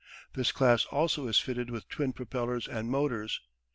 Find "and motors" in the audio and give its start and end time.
2.67-3.39